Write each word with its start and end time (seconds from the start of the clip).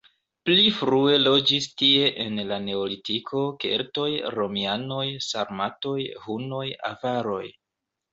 Pli 0.49 0.69
frue 0.75 1.17
loĝis 1.25 1.65
tie 1.81 2.07
en 2.23 2.39
la 2.51 2.57
neolitiko, 2.67 3.43
keltoj, 3.65 4.07
romianoj, 4.39 5.05
sarmatoj, 5.27 5.95
hunoj, 6.25 6.63
avaroj. 6.91 7.43